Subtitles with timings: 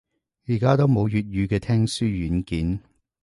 [0.47, 2.79] 而家都冇粵語嘅聽書軟件